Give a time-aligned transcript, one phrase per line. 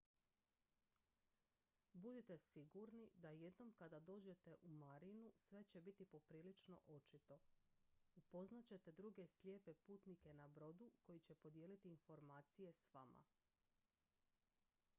[2.03, 7.37] budite sigurni da jednom kada dođete u marinu sve će biti poprilično očito
[8.15, 13.25] upoznat ćete druge slijepe putnike na brodu koji će podijeliti informacije s vama